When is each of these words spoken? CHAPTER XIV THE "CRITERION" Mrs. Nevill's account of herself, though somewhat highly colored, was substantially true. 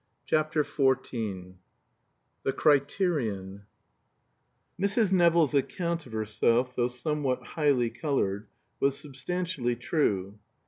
CHAPTER 0.25 0.63
XIV 0.63 1.57
THE 2.41 2.53
"CRITERION" 2.53 3.67
Mrs. 4.81 5.11
Nevill's 5.11 5.53
account 5.53 6.07
of 6.07 6.11
herself, 6.13 6.75
though 6.75 6.87
somewhat 6.87 7.43
highly 7.43 7.91
colored, 7.91 8.47
was 8.79 8.97
substantially 8.97 9.75
true. 9.75 10.39